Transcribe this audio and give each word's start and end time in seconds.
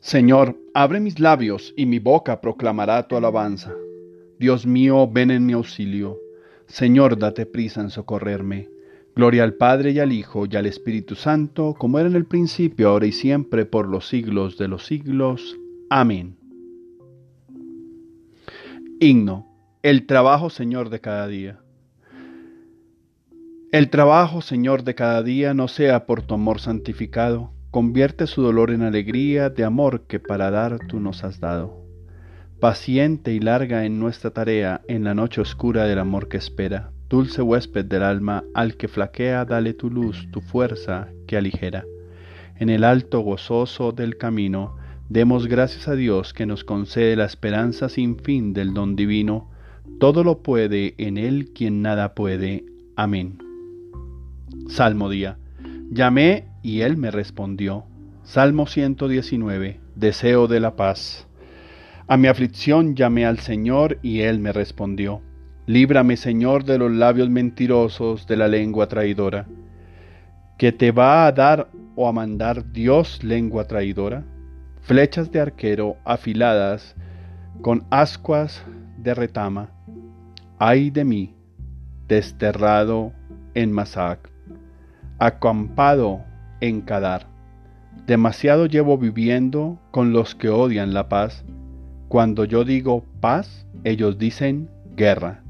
Señor, 0.00 0.56
abre 0.72 0.98
mis 0.98 1.20
labios 1.20 1.74
y 1.76 1.84
mi 1.84 1.98
boca 1.98 2.40
proclamará 2.40 3.06
tu 3.06 3.16
alabanza. 3.16 3.74
Dios 4.38 4.66
mío, 4.66 5.06
ven 5.06 5.30
en 5.30 5.44
mi 5.44 5.52
auxilio. 5.52 6.18
Señor, 6.66 7.18
date 7.18 7.44
prisa 7.44 7.82
en 7.82 7.90
socorrerme. 7.90 8.70
Gloria 9.14 9.44
al 9.44 9.54
Padre 9.54 9.90
y 9.90 9.98
al 9.98 10.12
Hijo 10.12 10.46
y 10.50 10.56
al 10.56 10.64
Espíritu 10.64 11.16
Santo, 11.16 11.74
como 11.78 11.98
era 11.98 12.08
en 12.08 12.16
el 12.16 12.24
principio, 12.24 12.88
ahora 12.88 13.04
y 13.04 13.12
siempre, 13.12 13.66
por 13.66 13.88
los 13.88 14.08
siglos 14.08 14.56
de 14.56 14.68
los 14.68 14.86
siglos. 14.86 15.58
Amén. 15.90 16.38
Himno. 19.00 19.46
El 19.82 20.06
trabajo, 20.06 20.48
Señor, 20.48 20.88
de 20.88 21.00
cada 21.00 21.28
día. 21.28 21.60
El 23.70 23.90
trabajo, 23.90 24.40
Señor, 24.40 24.82
de 24.82 24.94
cada 24.94 25.22
día 25.22 25.52
no 25.52 25.68
sea 25.68 26.06
por 26.06 26.22
tu 26.22 26.32
amor 26.32 26.58
santificado 26.58 27.52
Convierte 27.70 28.26
su 28.26 28.42
dolor 28.42 28.72
en 28.72 28.82
alegría 28.82 29.48
de 29.48 29.62
amor 29.62 30.02
que 30.08 30.18
para 30.18 30.50
dar 30.50 30.80
tú 30.88 30.98
nos 30.98 31.22
has 31.22 31.38
dado. 31.38 31.86
Paciente 32.58 33.32
y 33.32 33.38
larga 33.38 33.84
en 33.84 34.00
nuestra 34.00 34.32
tarea, 34.32 34.80
en 34.88 35.04
la 35.04 35.14
noche 35.14 35.40
oscura 35.40 35.84
del 35.84 36.00
amor 36.00 36.26
que 36.26 36.36
espera. 36.36 36.90
Dulce 37.08 37.42
huésped 37.42 37.84
del 37.84 38.02
alma, 38.02 38.42
al 38.54 38.76
que 38.76 38.88
flaquea, 38.88 39.44
dale 39.44 39.72
tu 39.72 39.88
luz, 39.88 40.26
tu 40.32 40.40
fuerza 40.40 41.10
que 41.28 41.36
aligera. 41.36 41.84
En 42.58 42.70
el 42.70 42.82
alto 42.82 43.20
gozoso 43.20 43.92
del 43.92 44.18
camino, 44.18 44.76
demos 45.08 45.46
gracias 45.46 45.86
a 45.86 45.94
Dios 45.94 46.34
que 46.34 46.46
nos 46.46 46.64
concede 46.64 47.14
la 47.14 47.24
esperanza 47.24 47.88
sin 47.88 48.18
fin 48.18 48.52
del 48.52 48.74
don 48.74 48.96
divino. 48.96 49.48
Todo 50.00 50.24
lo 50.24 50.42
puede 50.42 50.96
en 50.98 51.18
Él 51.18 51.52
quien 51.54 51.82
nada 51.82 52.16
puede. 52.16 52.64
Amén. 52.96 53.38
Salmo 54.66 55.08
día. 55.08 55.38
Llamé 55.92 56.49
y 56.62 56.82
él 56.82 56.96
me 56.96 57.10
respondió. 57.10 57.84
Salmo 58.22 58.66
119. 58.66 59.80
Deseo 59.94 60.46
de 60.46 60.60
la 60.60 60.76
paz. 60.76 61.26
A 62.06 62.16
mi 62.16 62.28
aflicción 62.28 62.94
llamé 62.94 63.24
al 63.26 63.38
Señor 63.38 63.98
y 64.02 64.20
él 64.20 64.38
me 64.38 64.52
respondió. 64.52 65.22
Líbrame, 65.66 66.16
Señor, 66.16 66.64
de 66.64 66.78
los 66.78 66.90
labios 66.90 67.30
mentirosos, 67.30 68.26
de 68.26 68.36
la 68.36 68.48
lengua 68.48 68.88
traidora. 68.88 69.46
¿Que 70.58 70.72
te 70.72 70.90
va 70.90 71.26
a 71.26 71.32
dar 71.32 71.70
o 71.96 72.08
a 72.08 72.12
mandar 72.12 72.72
Dios 72.72 73.22
lengua 73.22 73.64
traidora? 73.66 74.24
Flechas 74.82 75.30
de 75.30 75.40
arquero 75.40 75.96
afiladas 76.04 76.96
con 77.62 77.84
ascuas 77.90 78.64
de 78.98 79.14
retama. 79.14 79.70
Ay 80.58 80.90
de 80.90 81.04
mí, 81.04 81.34
desterrado 82.08 83.12
en 83.54 83.72
Masac 83.72 84.30
acampado 85.20 86.24
en 86.60 86.80
Cadar. 86.80 87.26
Demasiado 88.06 88.66
llevo 88.66 88.98
viviendo 88.98 89.78
con 89.90 90.12
los 90.12 90.34
que 90.34 90.48
odian 90.48 90.94
la 90.94 91.08
paz. 91.08 91.44
Cuando 92.08 92.44
yo 92.44 92.64
digo 92.64 93.04
paz, 93.20 93.66
ellos 93.84 94.18
dicen 94.18 94.70
guerra. 94.96 95.42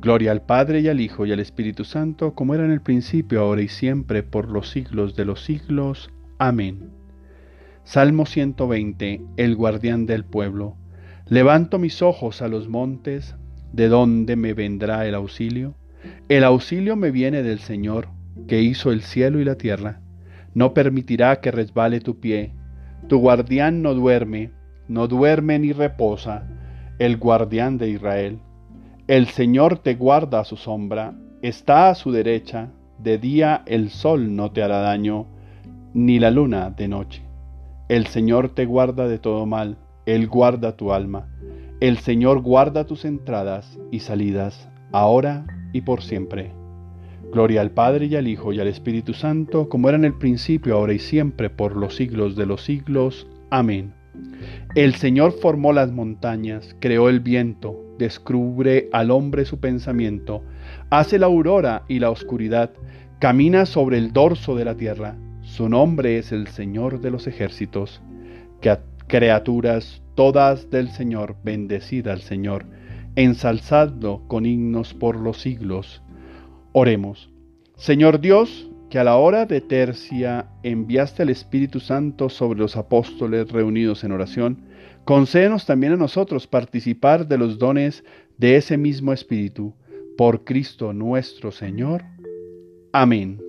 Gloria 0.00 0.32
al 0.32 0.42
Padre 0.42 0.80
y 0.80 0.88
al 0.88 1.00
Hijo 1.00 1.26
y 1.26 1.32
al 1.32 1.40
Espíritu 1.40 1.84
Santo, 1.84 2.34
como 2.34 2.54
era 2.54 2.64
en 2.64 2.70
el 2.70 2.80
principio, 2.80 3.40
ahora 3.40 3.62
y 3.62 3.68
siempre, 3.68 4.22
por 4.22 4.48
los 4.50 4.70
siglos 4.70 5.14
de 5.16 5.24
los 5.24 5.44
siglos. 5.44 6.10
Amén. 6.38 6.90
Salmo 7.84 8.24
120. 8.24 9.20
El 9.36 9.56
guardián 9.56 10.06
del 10.06 10.24
pueblo. 10.24 10.76
Levanto 11.26 11.78
mis 11.78 12.02
ojos 12.02 12.40
a 12.40 12.48
los 12.48 12.68
montes, 12.68 13.36
¿de 13.72 13.88
dónde 13.88 14.36
me 14.36 14.54
vendrá 14.54 15.06
el 15.06 15.14
auxilio? 15.14 15.74
El 16.28 16.44
auxilio 16.44 16.96
me 16.96 17.10
viene 17.10 17.42
del 17.42 17.58
Señor 17.58 18.08
que 18.48 18.62
hizo 18.62 18.90
el 18.90 19.02
cielo 19.02 19.40
y 19.40 19.44
la 19.44 19.56
tierra, 19.56 20.00
no 20.54 20.74
permitirá 20.74 21.40
que 21.40 21.50
resbale 21.50 22.00
tu 22.00 22.20
pie. 22.20 22.52
Tu 23.08 23.18
guardián 23.18 23.82
no 23.82 23.94
duerme, 23.94 24.50
no 24.88 25.06
duerme 25.06 25.58
ni 25.58 25.72
reposa, 25.72 26.46
el 26.98 27.16
guardián 27.16 27.78
de 27.78 27.90
Israel. 27.90 28.38
El 29.06 29.26
Señor 29.26 29.78
te 29.78 29.94
guarda 29.94 30.40
a 30.40 30.44
su 30.44 30.56
sombra, 30.56 31.14
está 31.42 31.90
a 31.90 31.94
su 31.94 32.12
derecha, 32.12 32.70
de 32.98 33.18
día 33.18 33.62
el 33.66 33.90
sol 33.90 34.36
no 34.36 34.52
te 34.52 34.62
hará 34.62 34.80
daño, 34.80 35.26
ni 35.94 36.18
la 36.18 36.30
luna 36.30 36.70
de 36.70 36.88
noche. 36.88 37.22
El 37.88 38.06
Señor 38.06 38.50
te 38.50 38.66
guarda 38.66 39.08
de 39.08 39.18
todo 39.18 39.46
mal, 39.46 39.78
Él 40.06 40.28
guarda 40.28 40.76
tu 40.76 40.92
alma. 40.92 41.28
El 41.80 41.98
Señor 41.98 42.42
guarda 42.42 42.84
tus 42.84 43.04
entradas 43.04 43.78
y 43.90 44.00
salidas, 44.00 44.68
ahora 44.92 45.46
y 45.72 45.80
por 45.80 46.02
siempre. 46.02 46.59
Gloria 47.32 47.60
al 47.60 47.70
Padre 47.70 48.06
y 48.06 48.16
al 48.16 48.26
Hijo 48.26 48.52
y 48.52 48.60
al 48.60 48.66
Espíritu 48.66 49.14
Santo, 49.14 49.68
como 49.68 49.88
era 49.88 49.96
en 49.96 50.04
el 50.04 50.14
principio, 50.14 50.74
ahora 50.74 50.92
y 50.92 50.98
siempre, 50.98 51.50
por 51.50 51.76
los 51.76 51.94
siglos 51.96 52.36
de 52.36 52.46
los 52.46 52.62
siglos. 52.64 53.26
Amén. 53.50 53.92
El 54.74 54.94
Señor 54.94 55.32
formó 55.32 55.72
las 55.72 55.92
montañas, 55.92 56.76
creó 56.80 57.08
el 57.08 57.20
viento, 57.20 57.76
descubre 57.98 58.88
al 58.92 59.10
hombre 59.10 59.44
su 59.44 59.60
pensamiento, 59.60 60.42
hace 60.90 61.18
la 61.18 61.26
aurora 61.26 61.84
y 61.88 62.00
la 62.00 62.10
oscuridad, 62.10 62.70
camina 63.18 63.66
sobre 63.66 63.98
el 63.98 64.12
dorso 64.12 64.56
de 64.56 64.64
la 64.64 64.76
tierra. 64.76 65.16
Su 65.42 65.68
nombre 65.68 66.18
es 66.18 66.32
el 66.32 66.48
Señor 66.48 67.00
de 67.00 67.10
los 67.10 67.26
ejércitos. 67.26 68.02
Criaturas 69.06 70.02
todas 70.14 70.70
del 70.70 70.88
Señor, 70.90 71.34
bendecida 71.42 72.12
al 72.12 72.20
Señor, 72.20 72.66
ensalzadlo 73.16 74.22
con 74.28 74.46
himnos 74.46 74.94
por 74.94 75.16
los 75.16 75.40
siglos. 75.40 76.00
Oremos. 76.72 77.28
Señor 77.76 78.20
Dios, 78.20 78.70
que 78.90 79.00
a 79.00 79.04
la 79.04 79.16
hora 79.16 79.44
de 79.44 79.60
tercia 79.60 80.46
enviaste 80.62 81.22
al 81.22 81.30
Espíritu 81.30 81.80
Santo 81.80 82.28
sobre 82.28 82.60
los 82.60 82.76
apóstoles 82.76 83.50
reunidos 83.50 84.04
en 84.04 84.12
oración, 84.12 84.62
concédenos 85.04 85.66
también 85.66 85.94
a 85.94 85.96
nosotros 85.96 86.46
participar 86.46 87.26
de 87.26 87.38
los 87.38 87.58
dones 87.58 88.04
de 88.38 88.56
ese 88.56 88.76
mismo 88.76 89.12
Espíritu, 89.12 89.74
por 90.16 90.44
Cristo 90.44 90.92
nuestro 90.92 91.50
Señor. 91.50 92.04
Amén. 92.92 93.40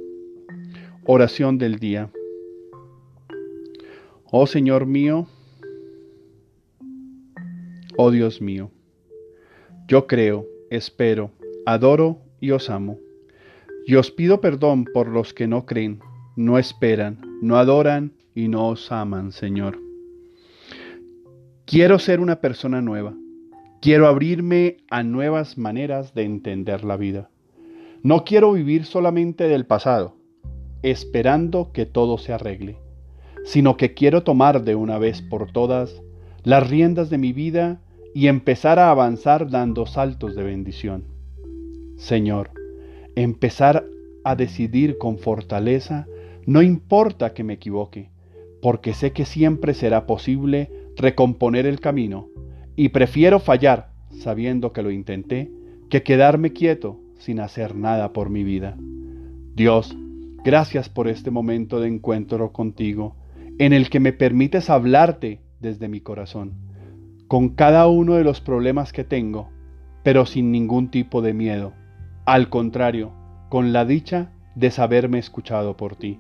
Oración 1.05 1.59
del 1.59 1.77
día. 1.77 2.09
Oh 4.31 4.47
Señor 4.47 4.87
mío, 4.87 5.27
oh 7.97 8.09
Dios 8.09 8.41
mío, 8.41 8.71
yo 9.87 10.07
creo, 10.07 10.47
espero, 10.69 11.31
adoro 11.65 12.17
y 12.39 12.51
os 12.51 12.69
amo. 12.69 12.97
Y 13.85 13.95
os 13.95 14.11
pido 14.11 14.41
perdón 14.41 14.85
por 14.85 15.07
los 15.07 15.33
que 15.33 15.47
no 15.47 15.65
creen, 15.65 15.99
no 16.35 16.57
esperan, 16.57 17.19
no 17.41 17.57
adoran 17.57 18.13
y 18.35 18.47
no 18.47 18.67
os 18.69 18.91
aman, 18.91 19.31
Señor. 19.31 19.79
Quiero 21.65 21.99
ser 21.99 22.19
una 22.19 22.41
persona 22.41 22.81
nueva. 22.81 23.13
Quiero 23.81 24.07
abrirme 24.07 24.77
a 24.89 25.03
nuevas 25.03 25.57
maneras 25.57 26.13
de 26.13 26.23
entender 26.23 26.83
la 26.83 26.97
vida. 26.97 27.29
No 28.03 28.23
quiero 28.25 28.51
vivir 28.53 28.85
solamente 28.85 29.47
del 29.47 29.65
pasado, 29.65 30.15
esperando 30.83 31.71
que 31.71 31.85
todo 31.85 32.17
se 32.17 32.33
arregle, 32.33 32.77
sino 33.43 33.77
que 33.77 33.93
quiero 33.93 34.23
tomar 34.23 34.63
de 34.63 34.75
una 34.75 34.97
vez 34.97 35.21
por 35.21 35.51
todas 35.51 36.01
las 36.43 36.69
riendas 36.69 37.09
de 37.09 37.17
mi 37.17 37.33
vida 37.33 37.81
y 38.13 38.27
empezar 38.27 38.79
a 38.79 38.91
avanzar 38.91 39.49
dando 39.49 39.85
saltos 39.85 40.35
de 40.35 40.43
bendición. 40.43 41.05
Señor, 41.97 42.51
empezar 43.15 43.85
a 44.23 44.35
decidir 44.35 44.97
con 44.97 45.17
fortaleza, 45.17 46.07
no 46.45 46.61
importa 46.61 47.33
que 47.33 47.43
me 47.43 47.53
equivoque, 47.53 48.09
porque 48.61 48.93
sé 48.93 49.11
que 49.11 49.25
siempre 49.25 49.73
será 49.73 50.05
posible 50.05 50.71
recomponer 50.95 51.65
el 51.65 51.79
camino, 51.79 52.29
y 52.75 52.89
prefiero 52.89 53.39
fallar 53.39 53.91
sabiendo 54.11 54.73
que 54.73 54.83
lo 54.83 54.91
intenté, 54.91 55.51
que 55.89 56.03
quedarme 56.03 56.53
quieto 56.53 56.99
sin 57.17 57.39
hacer 57.39 57.75
nada 57.75 58.13
por 58.13 58.29
mi 58.29 58.43
vida. 58.43 58.77
Dios, 59.55 59.95
gracias 60.43 60.89
por 60.89 61.07
este 61.07 61.31
momento 61.31 61.79
de 61.79 61.87
encuentro 61.87 62.51
contigo, 62.51 63.15
en 63.57 63.73
el 63.73 63.89
que 63.89 63.99
me 63.99 64.13
permites 64.13 64.69
hablarte 64.69 65.41
desde 65.59 65.87
mi 65.87 66.01
corazón, 66.01 66.53
con 67.27 67.49
cada 67.49 67.87
uno 67.87 68.15
de 68.15 68.23
los 68.23 68.41
problemas 68.41 68.91
que 68.93 69.03
tengo, 69.03 69.49
pero 70.03 70.25
sin 70.25 70.51
ningún 70.51 70.89
tipo 70.89 71.21
de 71.21 71.33
miedo 71.33 71.73
al 72.25 72.49
contrario, 72.49 73.11
con 73.49 73.73
la 73.73 73.85
dicha 73.85 74.31
de 74.55 74.71
saberme 74.71 75.19
escuchado 75.19 75.77
por 75.77 75.95
ti. 75.95 76.19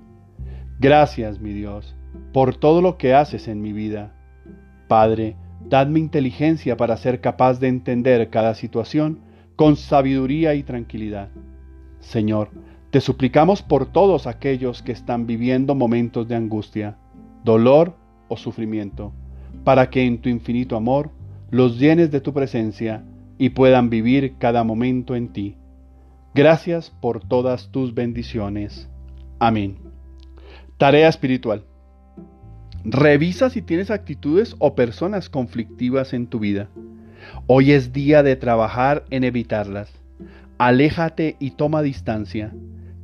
Gracias, 0.79 1.39
mi 1.39 1.53
Dios, 1.53 1.95
por 2.33 2.55
todo 2.55 2.81
lo 2.81 2.97
que 2.97 3.13
haces 3.13 3.47
en 3.47 3.61
mi 3.61 3.71
vida. 3.71 4.13
Padre, 4.87 5.35
dadme 5.67 5.99
inteligencia 5.99 6.75
para 6.75 6.97
ser 6.97 7.21
capaz 7.21 7.59
de 7.59 7.67
entender 7.67 8.29
cada 8.29 8.55
situación 8.55 9.19
con 9.55 9.75
sabiduría 9.75 10.55
y 10.55 10.63
tranquilidad. 10.63 11.29
Señor, 11.99 12.49
te 12.89 12.99
suplicamos 12.99 13.61
por 13.61 13.85
todos 13.85 14.27
aquellos 14.27 14.81
que 14.81 14.91
están 14.91 15.27
viviendo 15.27 15.75
momentos 15.75 16.27
de 16.27 16.35
angustia, 16.35 16.97
dolor 17.43 17.95
o 18.27 18.37
sufrimiento, 18.37 19.13
para 19.63 19.89
que 19.89 20.03
en 20.03 20.19
tu 20.19 20.29
infinito 20.29 20.75
amor 20.75 21.11
los 21.51 21.79
llenes 21.79 22.11
de 22.11 22.21
tu 22.21 22.33
presencia 22.33 23.05
y 23.37 23.49
puedan 23.49 23.89
vivir 23.89 24.35
cada 24.39 24.63
momento 24.63 25.15
en 25.15 25.31
ti. 25.31 25.57
Gracias 26.33 26.91
por 27.01 27.19
todas 27.19 27.73
tus 27.73 27.93
bendiciones. 27.93 28.87
Amén. 29.37 29.77
Tarea 30.77 31.09
espiritual. 31.09 31.65
Revisa 32.85 33.49
si 33.49 33.61
tienes 33.61 33.91
actitudes 33.91 34.55
o 34.59 34.73
personas 34.73 35.29
conflictivas 35.29 36.13
en 36.13 36.27
tu 36.27 36.39
vida. 36.39 36.69
Hoy 37.47 37.73
es 37.73 37.91
día 37.91 38.23
de 38.23 38.37
trabajar 38.37 39.03
en 39.09 39.25
evitarlas. 39.25 39.91
Aléjate 40.57 41.35
y 41.37 41.51
toma 41.51 41.81
distancia. 41.81 42.53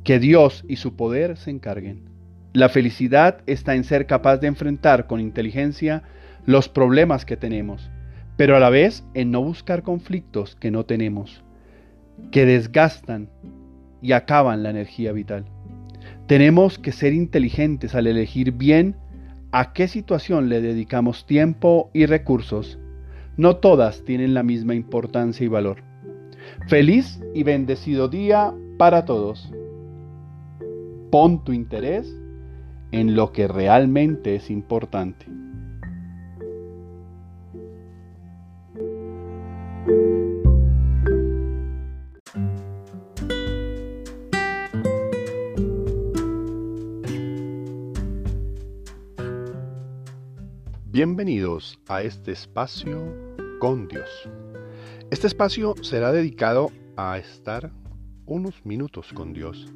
Que 0.04 0.18
Dios 0.18 0.64
y 0.66 0.76
su 0.76 0.96
poder 0.96 1.36
se 1.36 1.50
encarguen. 1.50 2.08
La 2.54 2.70
felicidad 2.70 3.42
está 3.46 3.74
en 3.74 3.84
ser 3.84 4.06
capaz 4.06 4.38
de 4.38 4.46
enfrentar 4.46 5.06
con 5.06 5.20
inteligencia 5.20 6.02
los 6.46 6.70
problemas 6.70 7.26
que 7.26 7.36
tenemos, 7.36 7.90
pero 8.38 8.56
a 8.56 8.60
la 8.60 8.70
vez 8.70 9.04
en 9.12 9.30
no 9.30 9.42
buscar 9.42 9.82
conflictos 9.82 10.56
que 10.56 10.70
no 10.70 10.86
tenemos, 10.86 11.44
que 12.30 12.44
desgastan 12.44 13.30
y 14.02 14.12
acaban 14.12 14.62
la 14.62 14.70
energía 14.70 15.12
vital. 15.12 15.44
Tenemos 16.26 16.78
que 16.78 16.92
ser 16.92 17.14
inteligentes 17.14 17.94
al 17.94 18.06
elegir 18.06 18.52
bien 18.52 18.96
a 19.50 19.72
qué 19.72 19.88
situación 19.88 20.48
le 20.48 20.60
dedicamos 20.60 21.26
tiempo 21.26 21.90
y 21.94 22.06
recursos. 22.06 22.78
No 23.36 23.56
todas 23.56 24.04
tienen 24.04 24.34
la 24.34 24.42
misma 24.42 24.74
importancia 24.74 25.44
y 25.44 25.48
valor. 25.48 25.82
Feliz 26.66 27.20
y 27.34 27.44
bendecido 27.44 28.08
día 28.08 28.52
para 28.76 29.04
todos. 29.04 29.52
Pon 31.10 31.44
tu 31.44 31.52
interés 31.52 32.14
en 32.92 33.14
lo 33.14 33.32
que 33.32 33.48
realmente 33.48 34.34
es 34.34 34.50
importante. 34.50 35.26
Bienvenidos 50.98 51.78
a 51.86 52.02
este 52.02 52.32
espacio 52.32 53.00
con 53.60 53.86
Dios. 53.86 54.10
Este 55.12 55.28
espacio 55.28 55.76
será 55.80 56.10
dedicado 56.10 56.72
a 56.96 57.18
estar 57.18 57.70
unos 58.26 58.66
minutos 58.66 59.12
con 59.12 59.32
Dios. 59.32 59.72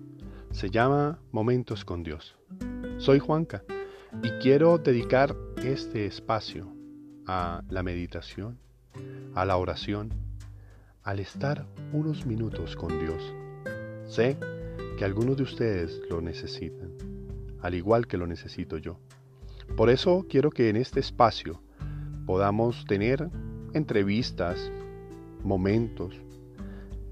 Se 0.50 0.68
llama 0.68 1.20
Momentos 1.30 1.84
con 1.84 2.02
Dios. 2.02 2.34
Soy 2.98 3.20
Juanca 3.20 3.62
y 4.20 4.30
quiero 4.42 4.78
dedicar 4.78 5.36
este 5.62 6.06
espacio 6.06 6.74
a 7.28 7.62
la 7.68 7.84
meditación, 7.84 8.58
a 9.36 9.44
la 9.44 9.58
oración, 9.58 10.12
al 11.04 11.20
estar 11.20 11.68
unos 11.92 12.26
minutos 12.26 12.74
con 12.74 12.98
Dios. 12.98 13.32
Sé 14.08 14.36
que 14.98 15.04
algunos 15.04 15.36
de 15.36 15.44
ustedes 15.44 16.00
lo 16.10 16.20
necesitan, 16.20 16.90
al 17.60 17.76
igual 17.76 18.08
que 18.08 18.16
lo 18.16 18.26
necesito 18.26 18.76
yo. 18.76 18.98
Por 19.76 19.90
eso 19.90 20.26
quiero 20.28 20.50
que 20.50 20.68
en 20.68 20.76
este 20.76 21.00
espacio 21.00 21.62
podamos 22.26 22.84
tener 22.86 23.30
entrevistas, 23.74 24.70
momentos, 25.42 26.14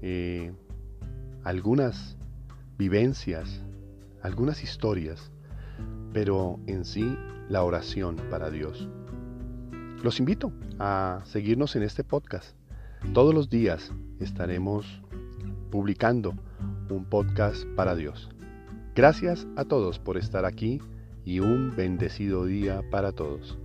eh, 0.01 0.51
algunas 1.43 2.17
vivencias, 2.77 3.61
algunas 4.21 4.63
historias, 4.63 5.31
pero 6.13 6.59
en 6.67 6.85
sí 6.85 7.17
la 7.49 7.63
oración 7.63 8.15
para 8.29 8.49
Dios. 8.49 8.87
Los 10.03 10.19
invito 10.19 10.51
a 10.79 11.21
seguirnos 11.25 11.75
en 11.75 11.83
este 11.83 12.03
podcast. 12.03 12.55
Todos 13.13 13.33
los 13.33 13.49
días 13.49 13.91
estaremos 14.19 15.01
publicando 15.69 16.33
un 16.89 17.05
podcast 17.05 17.65
para 17.75 17.95
Dios. 17.95 18.29
Gracias 18.95 19.47
a 19.55 19.65
todos 19.65 19.99
por 19.99 20.17
estar 20.17 20.45
aquí 20.45 20.81
y 21.25 21.39
un 21.39 21.75
bendecido 21.75 22.45
día 22.45 22.81
para 22.89 23.11
todos. 23.11 23.60